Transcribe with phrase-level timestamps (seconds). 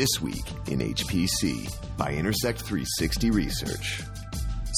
[0.00, 4.00] This Week in HPC by Intersect 360 Research.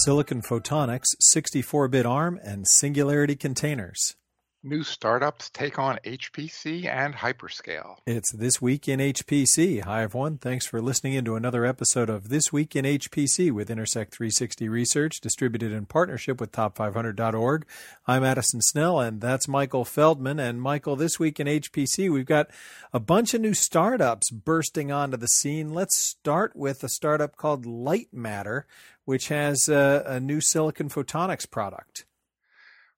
[0.04, 4.16] Silicon Photonics, 64 bit ARM, and Singularity Containers.
[4.64, 7.96] New startups take on HPC and hyperscale.
[8.06, 9.82] It's This Week in HPC.
[9.82, 10.38] Hi, everyone.
[10.38, 14.68] Thanks for listening in to another episode of This Week in HPC with Intersect 360
[14.68, 17.66] Research, distributed in partnership with Top500.org.
[18.06, 20.38] I'm Addison Snell, and that's Michael Feldman.
[20.38, 22.48] And Michael, this week in HPC, we've got
[22.92, 25.74] a bunch of new startups bursting onto the scene.
[25.74, 28.62] Let's start with a startup called Lightmatter,
[29.06, 32.04] which has a, a new silicon photonics product.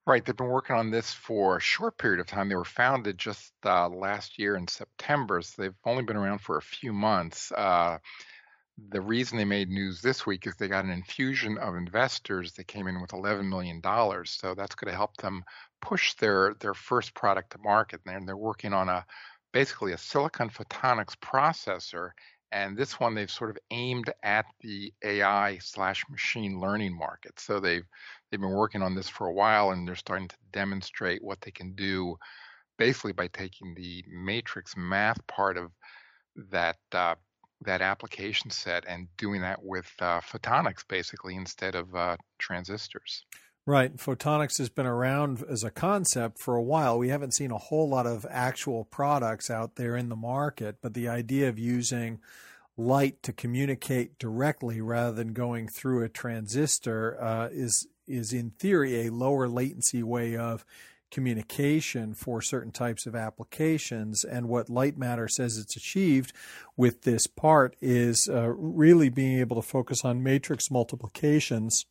[0.07, 2.51] Right, they've been working on this for a short period of time.
[2.51, 6.59] They were founded just uh, last year in September, so they've only been around for
[6.59, 7.51] a few months.
[7.53, 7.99] Uh,
[8.91, 12.67] the reason they made news this week is they got an infusion of investors that
[12.67, 13.81] came in with $11 million.
[14.27, 15.45] So that's going to help them
[15.81, 18.01] push their their first product to market.
[18.07, 19.07] And they're working on a
[19.53, 22.11] basically a silicon photonics processor
[22.55, 27.39] and this one they've sort of aimed at the AI slash machine learning market.
[27.41, 27.85] So they've
[28.31, 31.51] they've been working on this for a while, and they're starting to demonstrate what they
[31.51, 32.17] can do,
[32.79, 35.73] basically by taking the matrix math part of
[36.51, 37.17] that uh,
[37.63, 43.25] that application set and doing that with uh, photonics, basically instead of uh, transistors.
[43.67, 43.97] Right.
[43.97, 46.99] Photonics has been around as a concept for a while.
[46.99, 50.93] We haven't seen a whole lot of actual products out there in the market, but
[50.93, 52.21] the idea of using
[52.77, 59.07] light to communicate directly rather than going through a transistor uh, is is in theory
[59.07, 60.67] a lower latency way of
[61.11, 64.25] communication for certain types of applications.
[64.25, 66.35] And what Lightmatter says it's achieved
[66.77, 71.87] with this part is uh, really being able to focus on matrix multiplications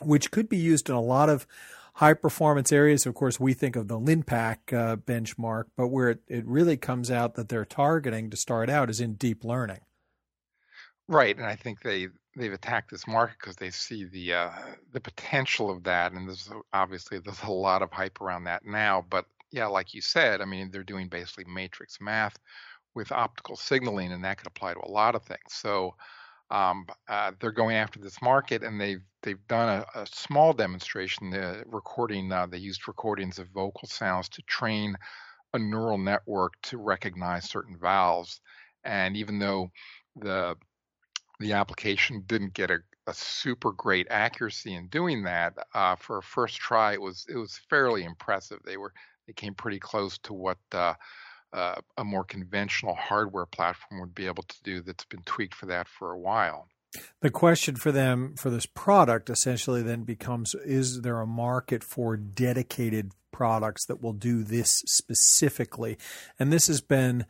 [0.00, 1.46] which could be used in a lot of
[1.94, 3.06] high performance areas.
[3.06, 7.10] Of course, we think of the LINPACK uh, benchmark, but where it, it really comes
[7.10, 9.80] out that they're targeting to start out is in deep learning.
[11.08, 14.50] Right, and I think they they've attacked this market because they see the uh,
[14.92, 19.04] the potential of that, and there's obviously there's a lot of hype around that now.
[19.10, 22.38] But yeah, like you said, I mean they're doing basically matrix math
[22.94, 25.40] with optical signaling, and that could apply to a lot of things.
[25.48, 25.94] So
[26.50, 31.30] um, uh, they're going after this market, and they've they've done a, a small demonstration.
[31.30, 34.96] The recording uh, they used recordings of vocal sounds to train
[35.54, 38.40] a neural network to recognize certain vowels.
[38.84, 39.70] And even though
[40.16, 40.56] the
[41.38, 46.22] the application didn't get a, a super great accuracy in doing that, uh, for a
[46.22, 48.60] first try, it was it was fairly impressive.
[48.64, 48.92] They were
[49.26, 50.58] they came pretty close to what
[51.52, 55.66] uh, a more conventional hardware platform would be able to do that's been tweaked for
[55.66, 56.68] that for a while.
[57.20, 62.16] The question for them for this product essentially then becomes is there a market for
[62.16, 65.98] dedicated products that will do this specifically?
[66.38, 67.26] And this has been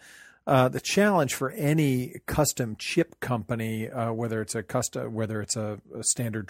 [0.46, 5.56] uh, the challenge for any custom chip company, uh, whether it's a custom, whether it's
[5.56, 6.48] a, a standard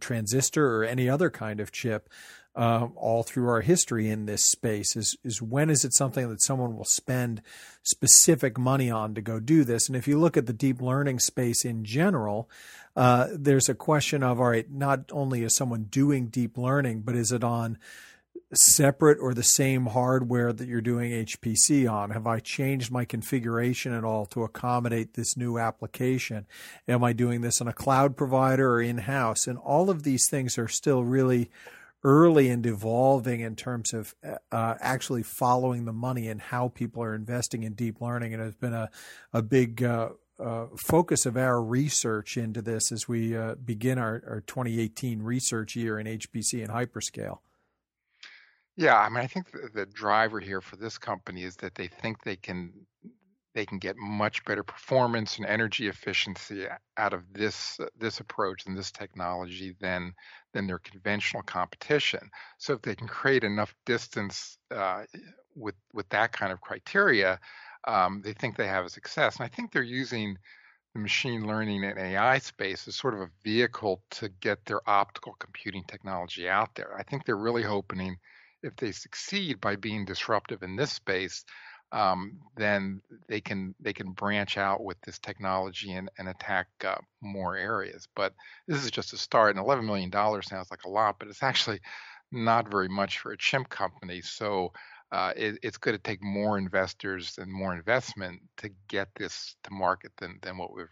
[0.00, 2.08] transistor or any other kind of chip,
[2.54, 6.42] uh, all through our history in this space is is when is it something that
[6.42, 7.40] someone will spend
[7.82, 9.88] specific money on to go do this?
[9.88, 12.50] And if you look at the deep learning space in general,
[12.94, 17.16] uh, there's a question of all right, not only is someone doing deep learning, but
[17.16, 17.78] is it on
[18.54, 22.10] separate or the same hardware that you're doing HPC on?
[22.10, 26.46] Have I changed my configuration at all to accommodate this new application?
[26.86, 29.46] Am I doing this on a cloud provider or in house?
[29.46, 31.50] And all of these things are still really
[32.04, 34.14] early and evolving in terms of
[34.50, 38.34] uh, actually following the money and how people are investing in deep learning.
[38.34, 38.90] And it's been a,
[39.32, 44.22] a big uh, uh, focus of our research into this as we uh, begin our,
[44.26, 47.38] our 2018 research year in HPC and hyperscale.
[48.76, 51.88] Yeah, I mean, I think the, the driver here for this company is that they
[51.88, 52.72] think they can
[53.54, 58.76] they can get much better performance and energy efficiency out of this this approach and
[58.76, 60.14] this technology than
[60.52, 62.30] than their conventional competition.
[62.58, 65.04] So if they can create enough distance uh,
[65.54, 67.40] with with that kind of criteria,
[67.86, 69.36] um, they think they have a success.
[69.36, 70.38] And I think they're using
[70.94, 75.34] the machine learning and AI space as sort of a vehicle to get their optical
[75.38, 76.96] computing technology out there.
[76.98, 78.16] I think they're really hoping
[78.62, 81.44] if they succeed by being disruptive in this space,
[81.92, 86.96] um, then they can they can branch out with this technology and, and attack uh,
[87.20, 88.08] more areas.
[88.16, 88.34] But
[88.66, 91.42] this is just a start, and eleven million dollars sounds like a lot, but it's
[91.42, 91.80] actually
[92.32, 94.22] not very much for a chimp company.
[94.22, 94.72] So
[95.12, 99.70] uh, it, it's going to take more investors and more investment to get this to
[99.70, 100.86] market than than what we've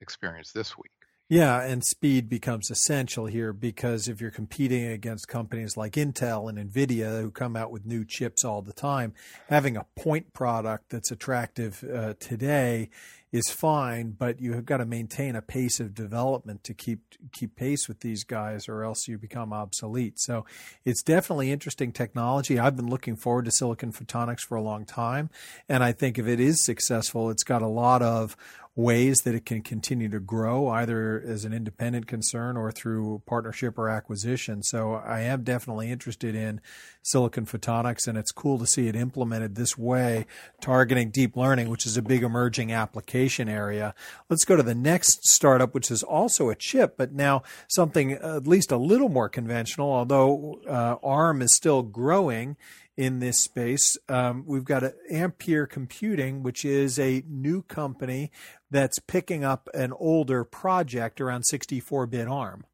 [0.00, 0.92] experienced this week.
[1.28, 6.70] Yeah, and speed becomes essential here because if you're competing against companies like Intel and
[6.70, 9.14] Nvidia who come out with new chips all the time,
[9.48, 12.90] having a point product that's attractive uh, today
[13.32, 17.00] is fine, but you have got to maintain a pace of development to keep
[17.32, 20.20] keep pace with these guys, or else you become obsolete.
[20.20, 20.44] So
[20.84, 22.60] it's definitely interesting technology.
[22.60, 25.30] I've been looking forward to silicon photonics for a long time,
[25.68, 28.36] and I think if it is successful, it's got a lot of
[28.76, 33.78] ways that it can continue to grow, either as an independent concern or through partnership
[33.78, 34.62] or acquisition.
[34.64, 36.60] So I am definitely interested in
[37.02, 40.26] silicon photonics, and it's cool to see it implemented this way,
[40.60, 43.94] targeting deep learning, which is a big emerging application area.
[44.28, 48.48] Let's go to the next startup, which is also a chip, but now something at
[48.48, 52.56] least a little more conventional, although uh, ARM is still growing
[52.96, 53.96] in this space.
[54.08, 58.30] Um, we've got Ampere Computing, which is a new company
[58.70, 62.64] that's picking up an older project around 64-bit ARM.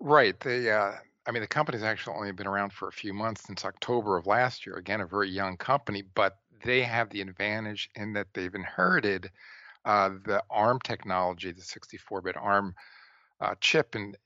[0.00, 0.38] Right.
[0.38, 0.92] They, uh,
[1.26, 4.26] I mean, the company's actually only been around for a few months since October of
[4.26, 4.76] last year.
[4.76, 9.30] Again, a very young company, but they have the advantage in that they've inherited
[9.84, 12.74] uh, the ARM technology, the 64-bit ARM
[13.40, 14.16] uh, chip, and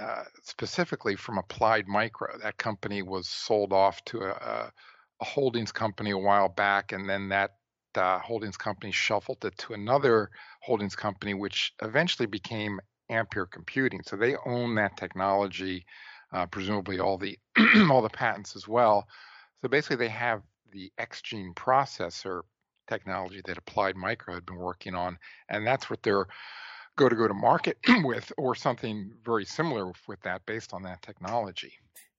[0.00, 2.38] uh, specifically from Applied Micro.
[2.38, 4.72] That company was sold off to a,
[5.20, 7.56] a holdings company a while back, and then that
[7.94, 10.30] uh, holdings company shuffled it to another
[10.62, 12.80] holdings company, which eventually became
[13.10, 14.00] Ampere Computing.
[14.04, 15.84] So they own that technology,
[16.32, 17.38] uh, presumably all the
[17.90, 19.06] all the patents as well.
[19.60, 20.42] So basically, they have
[20.72, 22.42] the XGene processor
[22.88, 25.18] technology that Applied Micro had been working on,
[25.48, 26.26] and that's what they're
[26.96, 31.02] go to go to market with, or something very similar with that based on that
[31.02, 31.72] technology.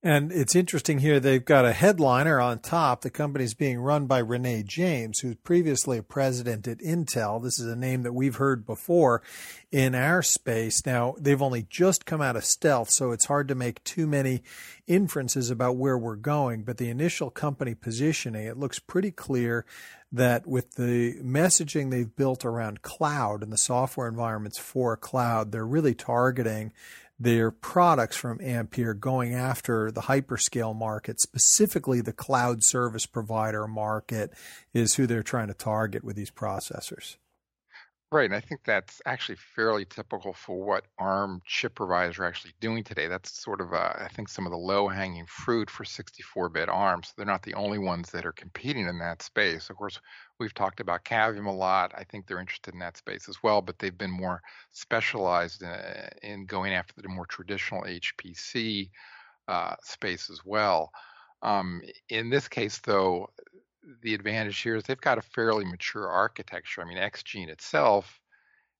[0.03, 3.01] And it's interesting here, they've got a headliner on top.
[3.01, 7.41] The company's being run by Renee James, who's previously a president at Intel.
[7.41, 9.21] This is a name that we've heard before
[9.71, 10.87] in our space.
[10.87, 14.41] Now, they've only just come out of stealth, so it's hard to make too many
[14.87, 16.63] inferences about where we're going.
[16.63, 19.67] But the initial company positioning, it looks pretty clear
[20.11, 25.63] that with the messaging they've built around cloud and the software environments for cloud, they're
[25.63, 26.73] really targeting
[27.21, 34.31] their products from Ampere going after the hyperscale market, specifically the cloud service provider market,
[34.73, 37.17] is who they're trying to target with these processors.
[38.13, 42.53] Right, and I think that's actually fairly typical for what ARM chip providers are actually
[42.59, 43.07] doing today.
[43.07, 47.03] That's sort of, uh, I think, some of the low-hanging fruit for 64-bit ARM.
[47.03, 49.69] So they're not the only ones that are competing in that space.
[49.69, 49.97] Of course,
[50.39, 51.93] we've talked about Cavium a lot.
[51.95, 54.41] I think they're interested in that space as well, but they've been more
[54.71, 58.91] specialized in, uh, in going after the more traditional HPC
[59.47, 60.91] uh, space as well.
[61.43, 63.29] Um, in this case, though,
[64.03, 66.81] the advantage here is they've got a fairly mature architecture.
[66.81, 68.19] I mean, XGene itself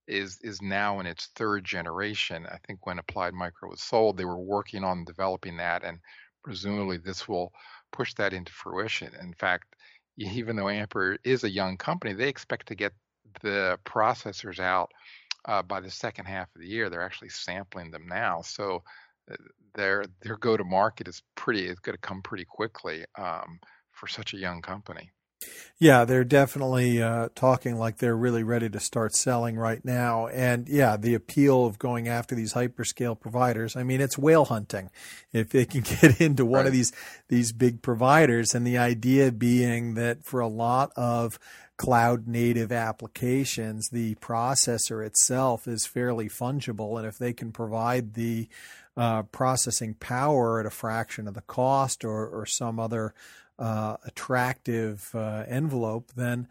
[0.08, 2.46] is is now in its third generation.
[2.48, 6.00] I think when Applied Micro was sold, they were working on developing that, and
[6.44, 7.52] presumably this will
[7.92, 9.12] push that into fruition.
[9.22, 9.76] In fact,
[10.18, 12.94] even though Ampere is a young company, they expect to get
[13.42, 14.92] the processors out
[15.46, 16.90] uh, by the second half of the year.
[16.90, 18.84] They're actually sampling them now, so
[19.32, 19.36] uh,
[19.74, 21.68] their their go to market is pretty.
[21.68, 23.06] It's going to come pretty quickly.
[23.18, 23.60] Um,
[24.02, 25.12] for such a young company.
[25.80, 30.28] Yeah, they're definitely uh, talking like they're really ready to start selling right now.
[30.28, 33.76] And yeah, the appeal of going after these hyperscale providers.
[33.76, 34.90] I mean, it's whale hunting.
[35.32, 36.68] If they can get into one right.
[36.68, 36.92] of these
[37.30, 41.40] these big providers, and the idea being that for a lot of
[41.78, 48.48] cloud native applications, the processor itself is fairly fungible, and if they can provide the
[48.98, 53.14] uh, processing power at a fraction of the cost or, or some other
[53.62, 56.48] uh, attractive uh, envelope, then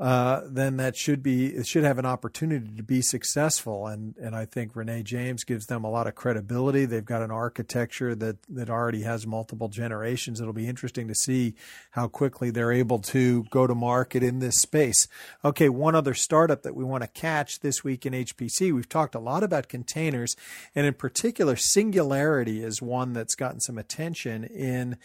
[0.00, 3.88] uh, then that should be it should have an opportunity to be successful.
[3.88, 6.84] And and I think Renee James gives them a lot of credibility.
[6.84, 10.40] They've got an architecture that that already has multiple generations.
[10.40, 11.54] It'll be interesting to see
[11.92, 15.08] how quickly they're able to go to market in this space.
[15.44, 18.72] Okay, one other startup that we want to catch this week in HPC.
[18.72, 20.36] We've talked a lot about containers,
[20.76, 24.96] and in particular, Singularity is one that's gotten some attention in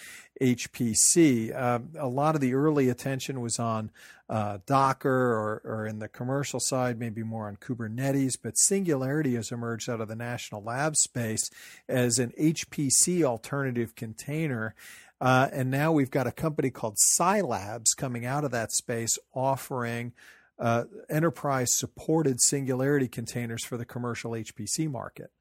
[0.43, 1.55] HPC.
[1.55, 3.91] Uh, a lot of the early attention was on
[4.29, 9.51] uh, Docker or, or in the commercial side, maybe more on Kubernetes, but Singularity has
[9.51, 11.49] emerged out of the national lab space
[11.87, 14.75] as an HPC alternative container.
[15.21, 20.11] Uh, and now we've got a company called Sylabs coming out of that space offering
[20.59, 25.31] uh, enterprise supported Singularity containers for the commercial HPC market.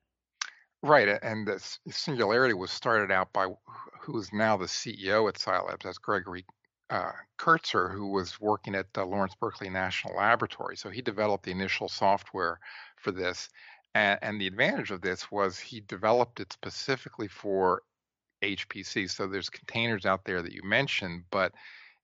[0.82, 1.60] Right, and the
[1.90, 3.46] Singularity was started out by
[4.00, 6.44] who is now the CEO at Sylabs, that's Gregory
[6.90, 10.76] uh, Kurtzer, who was working at the Lawrence Berkeley National Laboratory.
[10.76, 12.58] So he developed the initial software
[12.96, 13.48] for this.
[13.94, 17.82] And, and the advantage of this was he developed it specifically for
[18.42, 19.08] HPC.
[19.08, 21.52] So there's containers out there that you mentioned, but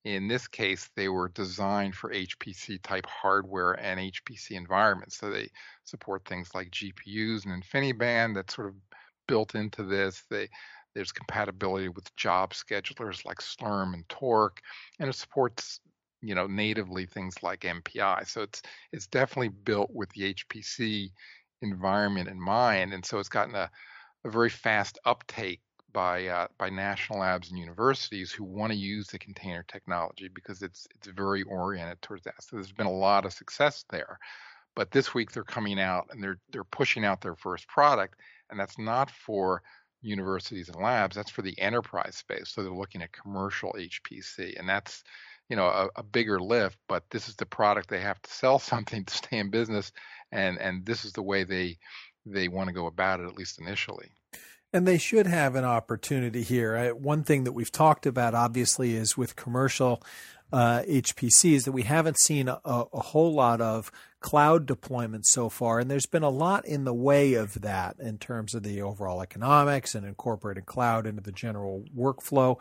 [0.04, 5.18] in this case, they were designed for HPC type hardware and HPC environments.
[5.18, 5.50] So they
[5.84, 8.74] support things like GPUs and InfiniBand that's sort of
[9.26, 10.22] built into this.
[10.30, 10.48] They
[10.94, 14.60] there's compatibility with job schedulers like Slurm and Torque,
[14.98, 15.80] and it supports
[16.22, 18.26] you know natively things like MPI.
[18.26, 18.62] So it's
[18.92, 21.10] it's definitely built with the HPC
[21.62, 23.70] environment in mind, and so it's gotten a,
[24.24, 25.60] a very fast uptake
[25.92, 30.62] by uh, by national labs and universities who want to use the container technology because
[30.62, 32.42] it's it's very oriented towards that.
[32.42, 34.18] So there's been a lot of success there.
[34.74, 38.16] But this week they're coming out and they're they're pushing out their first product,
[38.50, 39.62] and that's not for
[40.02, 41.16] universities and labs.
[41.16, 42.50] That's for the enterprise space.
[42.50, 45.02] So they're looking at commercial HPC, and that's
[45.48, 46.78] you know a, a, bigger lift.
[46.88, 49.92] But this is the product they have to sell something to stay in business,
[50.32, 51.78] and and this is the way they
[52.26, 54.12] they want to go about it at least initially.
[54.72, 56.94] And they should have an opportunity here.
[56.94, 60.02] One thing that we've talked about, obviously, is with commercial
[60.52, 65.78] uh, HPCs that we haven't seen a, a, whole lot of cloud deployments so far.
[65.78, 69.20] And there's been a lot in the way of that in terms of the overall
[69.20, 72.56] economics and incorporating cloud into the general workflow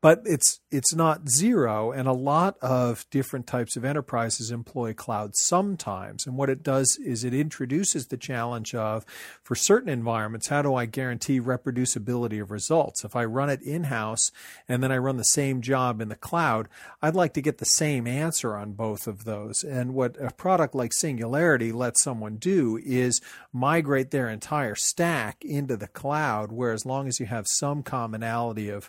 [0.00, 5.34] but it's it's not zero and a lot of different types of enterprises employ cloud
[5.34, 6.26] sometimes.
[6.26, 9.04] And what it does is it introduces the challenge of
[9.42, 13.04] for certain environments how do i guarantee reproducibility of results?
[13.04, 14.30] If i run it in-house
[14.68, 16.68] and then i run the same job in the cloud
[17.02, 19.64] i'd like to get the same answer on both of those.
[19.64, 23.20] And what a product like singularity lets someone do is
[23.52, 28.68] migrate their entire stack into the cloud where as long as you have some commonality
[28.68, 28.88] of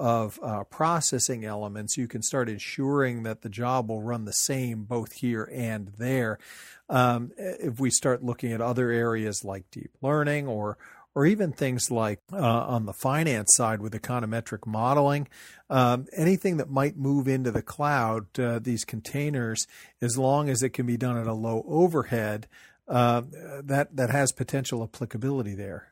[0.00, 4.84] of uh, processing elements, you can start ensuring that the job will run the same
[4.84, 6.38] both here and there.
[6.88, 10.78] Um, if we start looking at other areas like deep learning or
[11.14, 15.26] or even things like uh, on the finance side with econometric modeling,
[15.68, 19.66] um, anything that might move into the cloud, uh, these containers,
[20.00, 22.46] as long as it can be done at a low overhead,
[22.88, 23.22] uh,
[23.62, 25.89] that that has potential applicability there.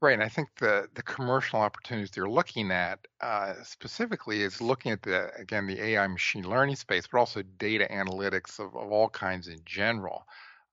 [0.00, 4.92] Right, and I think the the commercial opportunities they're looking at uh, specifically is looking
[4.92, 9.08] at the again the AI machine learning space, but also data analytics of, of all
[9.08, 10.24] kinds in general.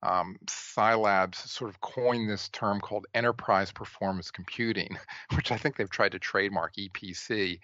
[0.03, 4.95] Um, Sylabs sort of coined this term called enterprise performance computing,
[5.35, 7.59] which I think they've tried to trademark EPC,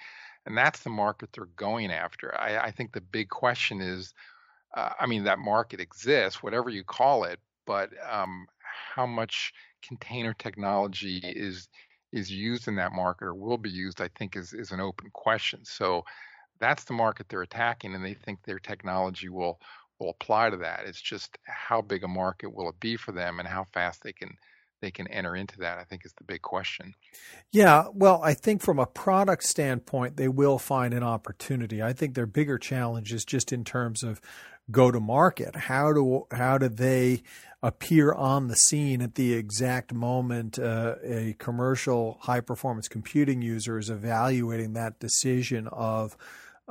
[0.47, 2.35] and that's the market they're going after.
[2.39, 4.15] I, I think the big question is,
[4.75, 8.47] uh, I mean, that market exists, whatever you call it, but um,
[8.95, 11.69] how much container technology is
[12.11, 15.09] is used in that market or will be used, I think is is an open
[15.13, 15.63] question.
[15.63, 16.03] So
[16.59, 19.59] that's the market they're attacking, and they think their technology will
[19.99, 20.83] will apply to that.
[20.85, 24.13] It's just how big a market will it be for them, and how fast they
[24.13, 24.37] can
[24.81, 25.77] they can enter into that.
[25.77, 26.93] I think is the big question.
[27.51, 31.81] Yeah, well, I think from a product standpoint, they will find an opportunity.
[31.81, 34.21] I think their bigger challenge is just in terms of
[34.71, 35.55] go to market.
[35.55, 37.23] How do how do they
[37.63, 43.77] appear on the scene at the exact moment uh, a commercial high performance computing user
[43.77, 46.17] is evaluating that decision of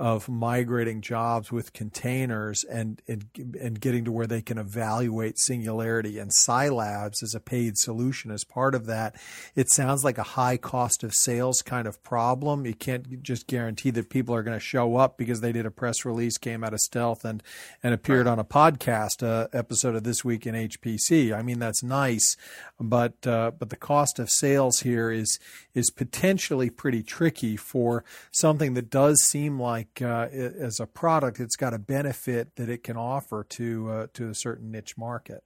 [0.00, 3.26] of migrating jobs with containers and, and
[3.60, 8.42] and getting to where they can evaluate singularity and Sylabs as a paid solution as
[8.42, 9.14] part of that.
[9.54, 12.64] It sounds like a high cost of sales kind of problem.
[12.64, 15.70] You can't just guarantee that people are going to show up because they did a
[15.70, 17.42] press release, came out of stealth, and
[17.82, 21.36] and appeared on a podcast uh, episode of this week in HPC.
[21.36, 22.38] I mean that's nice,
[22.80, 25.38] but uh, but the cost of sales here is
[25.74, 28.02] is potentially pretty tricky for
[28.32, 32.68] something that does seem like like uh, as a product, it's got a benefit that
[32.68, 35.42] it can offer to uh, to a certain niche market.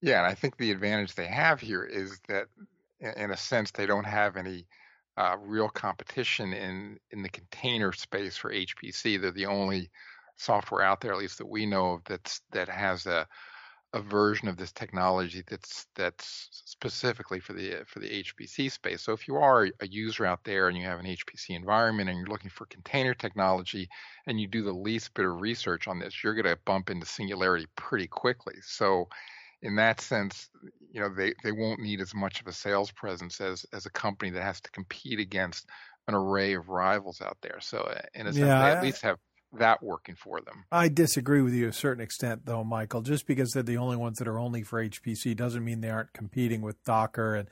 [0.00, 2.46] Yeah, and I think the advantage they have here is that,
[3.00, 4.66] in a sense, they don't have any
[5.16, 9.20] uh, real competition in in the container space for HPC.
[9.20, 9.90] They're the only
[10.36, 13.26] software out there, at least that we know of, that's that has a
[13.94, 19.02] a version of this technology that's that's specifically for the for the HPC space.
[19.02, 22.18] So if you are a user out there and you have an HPC environment and
[22.18, 23.88] you're looking for container technology
[24.26, 27.06] and you do the least bit of research on this, you're going to bump into
[27.06, 28.56] Singularity pretty quickly.
[28.62, 29.08] So
[29.62, 30.50] in that sense,
[30.90, 33.90] you know they they won't need as much of a sales presence as as a
[33.90, 35.66] company that has to compete against
[36.08, 37.60] an array of rivals out there.
[37.60, 39.18] So uh, in a sense, yeah, they at least have
[39.52, 40.64] that working for them.
[40.70, 43.02] I disagree with you to a certain extent, though, Michael.
[43.02, 46.12] Just because they're the only ones that are only for HPC doesn't mean they aren't
[46.12, 47.48] competing with Docker and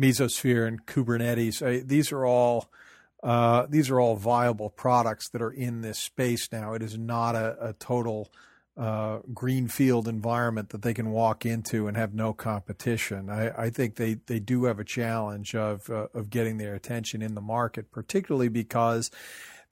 [0.00, 1.86] Mesosphere and Kubernetes.
[1.86, 2.70] these are all
[3.22, 6.74] uh, these are all viable products that are in this space now.
[6.74, 8.32] It is not a, a total
[8.76, 13.30] uh, greenfield environment that they can walk into and have no competition.
[13.30, 17.22] I, I think they, they do have a challenge of uh, of getting their attention
[17.22, 19.10] in the market, particularly because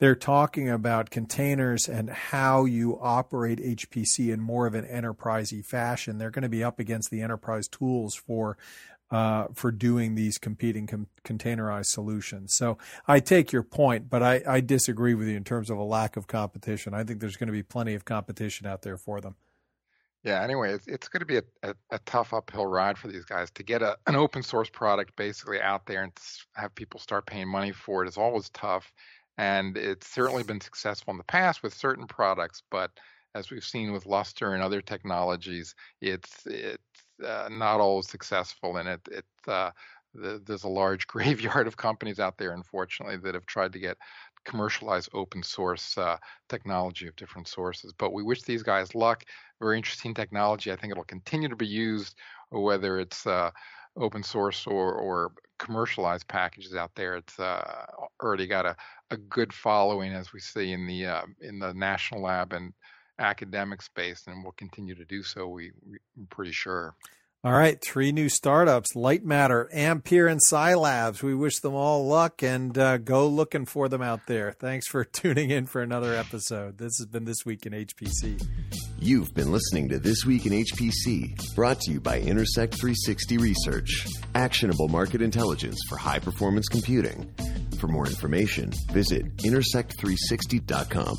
[0.01, 6.19] they're talking about containers and how you operate HPC in more of an enterprisey fashion.
[6.19, 8.57] They're going to be up against the enterprise tools for
[9.11, 12.55] uh, for doing these competing com- containerized solutions.
[12.55, 12.79] So
[13.09, 16.17] I take your point, but I, I disagree with you in terms of a lack
[16.17, 16.95] of competition.
[16.95, 19.35] I think there's going to be plenty of competition out there for them.
[20.23, 20.43] Yeah.
[20.43, 23.51] Anyway, it's, it's going to be a, a, a, tough uphill ride for these guys
[23.53, 26.13] to get a, an open source product basically out there and
[26.55, 28.09] have people start paying money for it.
[28.09, 28.93] is always tough.
[29.41, 32.91] And it's certainly been successful in the past with certain products, but
[33.35, 36.77] as we've seen with Lustre and other technologies, it's it's
[37.27, 39.71] uh, not always successful, and it it uh,
[40.13, 43.97] the, there's a large graveyard of companies out there, unfortunately, that have tried to get
[44.45, 46.19] commercialize open source uh,
[46.51, 47.95] technology of different sources.
[47.97, 49.25] But we wish these guys luck.
[49.59, 50.71] Very interesting technology.
[50.71, 52.15] I think it'll continue to be used,
[52.51, 53.53] whether it's uh,
[53.97, 57.17] open source or, or commercialized packages out there.
[57.17, 57.87] It's uh,
[58.23, 58.77] already got a,
[59.11, 62.73] a good following, as we see in the uh, in the national lab and
[63.19, 65.47] academic space, and will continue to do so.
[65.47, 66.95] We, we I'm pretty sure.
[67.43, 71.23] All right, three new startups: Lightmatter, Ampere, and Sylabs.
[71.23, 74.53] We wish them all luck and uh, go looking for them out there.
[74.53, 76.79] Thanks for tuning in for another episode.
[76.79, 78.90] This has been this week in HPC.
[79.03, 84.07] You've been listening to This Week in HPC, brought to you by Intersect 360 Research,
[84.35, 87.33] actionable market intelligence for high performance computing.
[87.79, 91.17] For more information, visit intersect360.com.